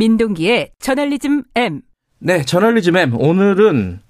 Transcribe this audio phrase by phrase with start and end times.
[0.00, 1.82] 민동기의 저널리즘 M.
[2.20, 3.14] 네, 저널리즘 M.
[3.20, 4.00] 오늘은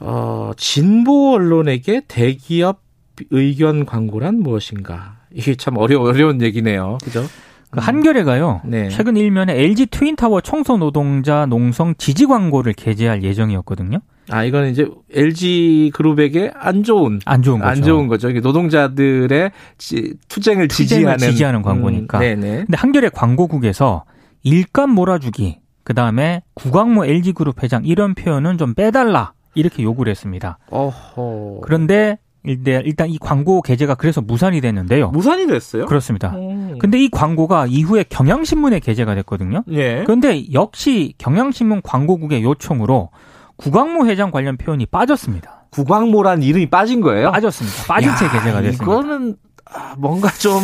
[0.00, 2.80] 어, 진보 언론에게 대기업
[3.30, 5.18] 의견 광고란 무엇인가?
[5.30, 6.96] 이게 참 어려 어려운 얘기네요.
[7.04, 7.26] 그죠?
[7.70, 8.62] 그 한겨레가요.
[8.64, 8.88] 네.
[8.88, 13.98] 최근 일면에 LG 트윈타워 청소 노동자 농성 지지 광고를 게재할 예정이었거든요.
[14.30, 17.70] 아, 이거는 이제 LG 그룹에게 안 좋은 안 좋은 거죠.
[17.70, 18.30] 안 좋은 거죠.
[18.30, 22.18] 이게 노동자들의 지, 투쟁을, 투쟁을 지지하는 지지하는 광고니까.
[22.18, 22.56] 음, 네네.
[22.64, 24.04] 근데 한겨레 광고국에서
[24.42, 29.32] 일감 몰아주기, 그 다음에 구광모 LG 그룹 회장 이런 표현은 좀 빼달라.
[29.54, 30.58] 이렇게 요구를 했습니다.
[30.70, 31.60] 어허.
[31.62, 35.10] 그런데 일단 이 광고 게재가 그래서 무산이 됐는데요.
[35.10, 35.86] 무산이 됐어요?
[35.86, 36.34] 그렇습니다.
[36.36, 36.78] 오.
[36.78, 39.64] 근데 이 광고가 이후에 경향신문에 게재가 됐거든요.
[39.70, 40.04] 예.
[40.04, 43.10] 그런데 역시 경향신문 광고국의 요청으로
[43.56, 45.66] 구광모 회장 관련 표현이 빠졌습니다.
[45.70, 47.32] 구광모란 이름이 빠진 거예요?
[47.32, 47.92] 빠졌습니다.
[47.92, 48.84] 빠진 야, 채 게재가 됐습니다.
[48.84, 49.36] 이거는
[49.70, 50.62] 아, 뭔가 좀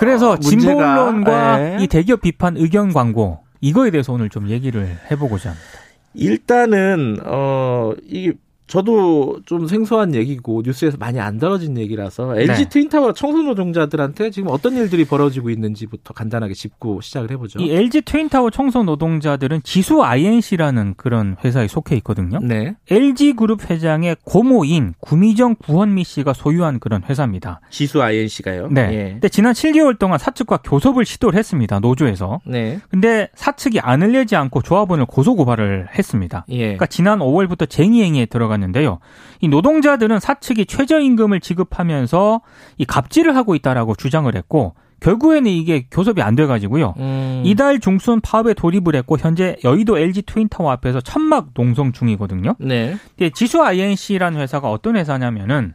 [0.00, 1.76] 그래서 어, 진보 언론과 예.
[1.78, 5.68] 이 대기업 비판 의견 광고 이거에 대해서 오늘 좀 얘기를 해보고자 합니다.
[6.14, 8.32] 일단은 어 이게
[8.70, 12.68] 저도 좀 생소한 얘기고 뉴스에서 많이 안 다뤄진 얘기라서 LG 네.
[12.68, 17.58] 트윈타워 청소 노동자들한테 지금 어떤 일들이 벌어지고 있는지부터 간단하게 짚고 시작을 해보죠.
[17.58, 22.38] 이 LG 트윈타워 청소 노동자들은 지수 INC라는 그런 회사에 속해 있거든요.
[22.40, 22.76] 네.
[22.88, 27.60] LG 그룹 회장의 고모인 구미정 구헌미 씨가 소유한 그런 회사입니다.
[27.70, 28.68] 지수 INC가요?
[28.70, 28.82] 네.
[28.92, 29.10] 예.
[29.14, 31.80] 근데 지난 7개월 동안 사측과 교섭을 시도를 했습니다.
[31.80, 32.40] 노조에서.
[32.46, 32.78] 네.
[32.88, 36.44] 근데 사측이 안을 내지 않고 조합원을 고소 고발을 했습니다.
[36.50, 36.58] 예.
[36.58, 38.98] 그러니까 지난 5월부터 쟁의행위에 들어간 나왔는데요.
[39.40, 42.42] 이 노동자들은 사측이 최저임금을 지급하면서
[42.78, 46.94] 이 갑질을 하고 있다라고 주장을 했고 결국에는 이게 교섭이 안 돼가지고요.
[46.98, 47.42] 음.
[47.44, 52.54] 이달 중순 파업에 돌입을 했고 현재 여의도 LG 트윈타워 앞에서 천막 농성 중이거든요.
[52.58, 52.96] 네.
[53.34, 55.72] 지수 INC라는 회사가 어떤 회사냐면은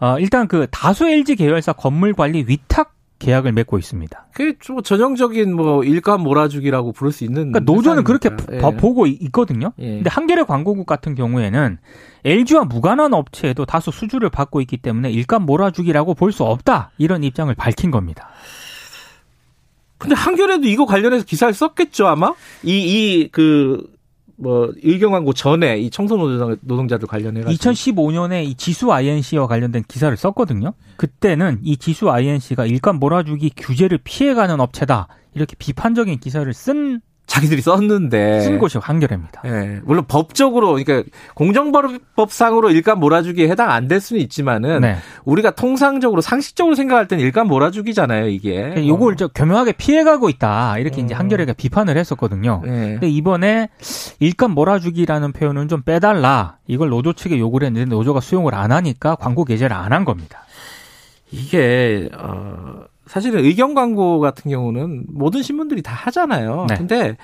[0.00, 4.26] 어, 일단 그 다수 LG 계열사 건물 관리 위탁 계약을 맺고 있습니다.
[4.34, 7.52] 그게 좀 전형적인 뭐 일감 몰아주기라고 부를 수 있는.
[7.52, 8.58] 그러니까 노조는 그렇게 예.
[8.76, 9.72] 보고 있거든요.
[9.78, 9.96] 예.
[9.96, 11.78] 근데 한겨레 광고국 같은 경우에는
[12.24, 17.54] LG와 무관한 업체에도 다소 수주를 받고 있기 때문에 일감 몰아주기라고 볼 수 없다 이런 입장을
[17.54, 18.28] 밝힌 겁니다.
[19.98, 23.93] 근데 한겨레도 이거 관련해서 기사를 썼겠죠 아마 이 이 그
[24.36, 30.14] 뭐 의경 광고 전에 이 청소 노동자들 관련해 가지고 2015년에 이 지수 INC와 관련된 기사를
[30.16, 30.74] 썼거든요.
[30.96, 37.00] 그때는 이 지수 INC가 일감 몰아주기 규제를 피해가는 업체다 이렇게 비판적인 기사를 쓴
[37.34, 39.42] 자기들이 썼는데 쓴 곳이 한겨레입니다.
[39.46, 39.80] 예.
[39.84, 41.02] 물론 법적으로 그러니까
[41.34, 44.96] 공정법상으로 일감 몰아주기에 해당 안 될 수는 있지만은 네.
[45.24, 48.72] 우리가 통상적으로 상식적으로 생각할 때는 일감 몰아주기잖아요, 이게.
[48.76, 49.16] 네, 요걸 어.
[49.16, 50.78] 저 교묘하게 피해가고 있다.
[50.78, 51.04] 이렇게 어.
[51.04, 52.62] 이제 한겨레가 비판을 했었거든요.
[52.64, 52.92] 네.
[52.92, 53.68] 근데 이번에
[54.20, 56.56] 일감 몰아주기라는 표현은 좀 빼달라.
[56.66, 60.44] 이걸 노조 측에 요구를 했는데 노조가 수용을 안 하니까 광고 게재를 안 한 겁니다.
[61.30, 66.66] 이게 어 사실은 의견 광고 같은 경우는 모든 신문들이 다 하잖아요.
[66.68, 66.76] 네.
[66.76, 67.16] 근데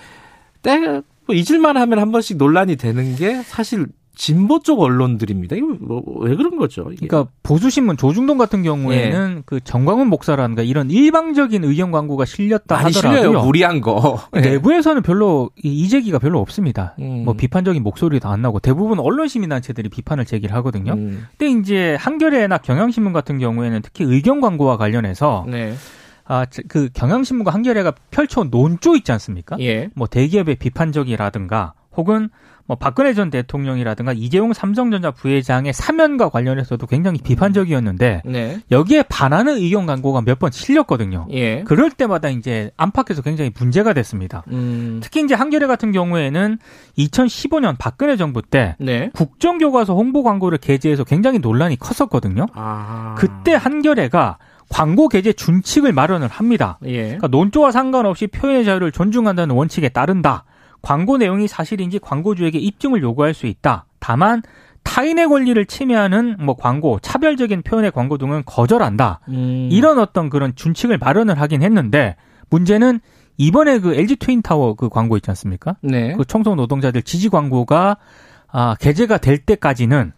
[0.62, 3.86] 때 뭐 잊을만 하면 한 번씩 논란이 되는 게 사실
[4.20, 5.56] 진보 쪽 언론들입니다.
[5.56, 6.90] 이거 뭐 왜 그런 거죠?
[6.92, 7.06] 이게.
[7.06, 9.42] 그러니까 보수 신문 조중동 같은 경우에는 예.
[9.46, 13.22] 그 정광훈 목사라든가 이런 일방적인 의견 광고가 실렸다 하더라도요.
[13.22, 13.42] 실려요.
[13.42, 14.20] 무리한 거.
[14.36, 14.40] 예.
[14.40, 16.94] 내부에서는 별로 이제기가 별로 없습니다.
[16.98, 17.24] 음.
[17.24, 20.92] 뭐 비판적인 목소리도 안 나고 대부분 언론 시민 단체들이 비판을 제기를 하거든요.
[20.92, 21.26] 음.
[21.38, 25.72] 근데 이제 한겨레나 경향신문 같은 경우에는 특히 의견 광고와 관련해서 네.
[26.26, 29.56] 아, 그 경향신문과 한겨레가 펼쳐온 논조 있지 않습니까?
[29.60, 29.88] 예.
[29.94, 32.28] 뭐 대기업의 비판적이라든가 혹은
[32.66, 38.60] 뭐 박근혜 전 대통령이라든가 이재용 삼성전자 부회장의 사면과 관련해서도 굉장히 비판적이었는데 네.
[38.70, 41.26] 여기에 반하는 의견 광고가 몇 번 실렸거든요.
[41.32, 41.64] 예.
[41.64, 44.44] 그럴 때마다 이제 안팎에서 굉장히 문제가 됐습니다.
[44.52, 45.00] 음.
[45.02, 46.58] 특히 이제 한겨레 같은 경우에는
[46.96, 49.10] 2015년 박근혜 정부 때 네.
[49.14, 52.46] 국정교과서 홍보 광고를 게재해서 굉장히 논란이 컸었거든요.
[52.54, 53.16] 아.
[53.18, 56.78] 그때 한겨레가 광고 게재 준칙을 마련을 합니다.
[56.86, 57.02] 예.
[57.02, 60.44] 그러니까 논조와 상관없이 표현의 자유를 존중한다는 원칙에 따른다.
[60.82, 63.86] 광고 내용이 사실인지 광고주에게 입증을 요구할 수 있다.
[63.98, 64.42] 다만
[64.82, 69.20] 타인의 권리를 침해하는 뭐 광고, 차별적인 표현의 광고 등은 거절한다.
[69.28, 69.68] 음.
[69.70, 72.16] 이런 어떤 그런 준칙을 마련을 하긴 했는데
[72.48, 73.00] 문제는
[73.36, 75.76] 이번에 그 LG 트윈 타워 그 광고 있지 않습니까?
[75.82, 76.14] 네.
[76.14, 77.96] 그 청소 노동자들 지지 광고가
[78.48, 80.12] 아, 게재가 될 때까지는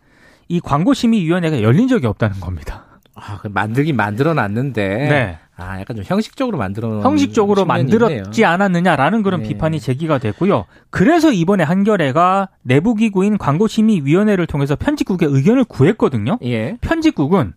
[0.48, 2.84] 이 광고심의위원회가 열린 적이 없다는 겁니다.
[3.14, 4.88] 아, 그 만들긴 만들어 놨는데.
[4.88, 5.38] 네.
[5.56, 8.48] 아, 약간 좀 형식적으로 만들어 형식적으로 만들었지 있네요.
[8.48, 9.48] 않았느냐라는 그런 네.
[9.48, 10.64] 비판이 제기가 됐고요.
[10.90, 16.38] 그래서 이번에 한겨레가 내부 기구인 광고심의위원회를 통해서 편집국의 의견을 구했거든요.
[16.42, 16.78] 예.
[16.80, 17.52] 편집국은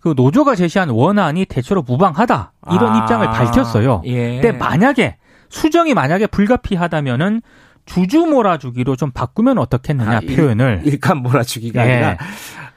[0.00, 2.98] 그 노조가 제시한 원안이 대체로 무방하다 이런 아.
[2.98, 4.02] 입장을 밝혔어요.
[4.04, 4.40] 예.
[4.40, 5.16] 근데 만약에
[5.48, 7.40] 수정이 만약에 불가피하다면은
[7.86, 11.92] 주주 몰아주기로 좀 바꾸면 어떻겠느냐 아, 표현을 일, 감 몰아주기가 예.
[11.92, 12.18] 아니라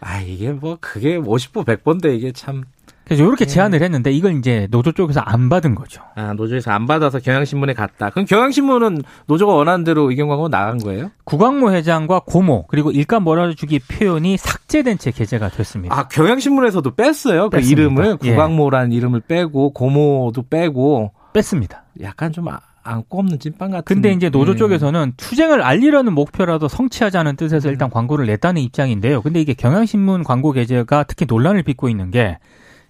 [0.06, 2.64] 아 이게 뭐 그게 50보 100보인데 이게 참
[3.06, 6.02] 그래서 이렇게 제안을 했는데 이걸 이제 노조 쪽에서 안 받은 거죠.
[6.16, 8.10] 아, 노조에서 안 받아서 경향신문에 갔다.
[8.10, 11.12] 그럼 경향신문은 노조가 원하는 대로 의견 광고 나간 거예요?
[11.26, 15.98] 구광모 회장과 고모 그리고 일감 몰아주기 표현이 삭제된 채 게재가 됐습니다.
[15.98, 17.50] 아, 경향신문에서도 뺐어요.
[17.50, 17.82] 그 뺐습니다.
[17.82, 18.30] 이름을 예.
[18.32, 18.98] 구광모라는 예.
[18.98, 21.84] 이름을 빼고 고모도 빼고 뺐습니다.
[22.02, 22.48] 약간 좀
[22.84, 23.84] 안고 없는 찐빵 같은.
[23.84, 27.92] 근데 이제 노조 쪽에서는 투쟁을 알리려는 목표라도 성취하자는 뜻에서 일단 음.
[27.92, 29.22] 광고를 냈다는 입장인데요.
[29.22, 32.38] 근데 이게 경향신문 광고 게재가 특히 논란을 빚고 있는 게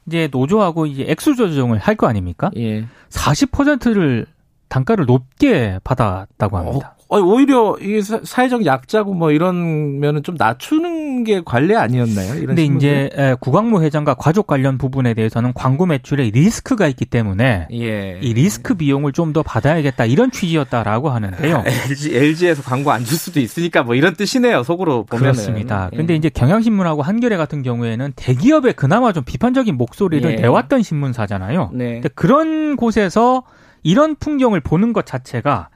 [0.07, 2.50] 이제 노조하고 이제 액수 조정을 할 거 아닙니까?
[2.57, 2.86] 예.
[3.10, 4.25] 40%를
[4.68, 6.93] 단가를 높게 받았다고 합니다.
[7.13, 12.36] 어, 오히려 이 사회적 약자고 뭐 이런 면은 좀 낮추는 게 관례 아니었나요?
[12.36, 18.18] 이런 근데 이제 구광모 회장과 가족 관련 부분에 대해서는 광고 매출에 리스크가 있기 때문에 예.
[18.21, 21.57] 이 리스크 비용을 좀 더 받아야겠다 이런 취지였다라고 하는데요.
[21.57, 24.62] 아, LG LG에서 광고 안 줄 수도 있으니까 뭐 이런 뜻이네요.
[24.63, 25.89] 속으로 보면 그렇습니다.
[25.94, 25.98] 예.
[25.98, 30.36] 근데 이제 경향신문하고 한겨레 같은 경우에는 대기업에 그나마 좀 비판적인 목소리를 예.
[30.36, 31.71] 내왔던 신문사잖아요.
[31.74, 31.94] 네.
[31.94, 33.44] 근데 그런 곳에서
[33.81, 35.69] 이런 풍경을 보는 것 자체가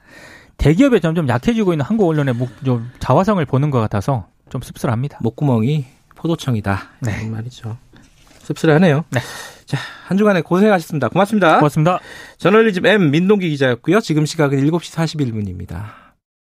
[0.58, 5.20] 대기업에 점점 약해지고 있는 한국 언론의 좀 자화성을 보는 것 같아서 좀 씁쓸합니다.
[5.22, 6.90] 목구멍이 포도청이다.
[7.02, 7.30] 네.
[7.30, 7.78] 말이죠.
[8.40, 9.04] 씁쓸하네요.
[9.12, 9.20] 네.
[9.66, 11.10] 자, 한 주간에 고생하셨습니다.
[11.10, 11.58] 고맙습니다.
[11.58, 12.00] 고맙습니다.
[12.38, 14.00] 저널리즘 M 민동기 기자였고요.
[14.00, 16.07] 지금 시각은 7시 41분입니다.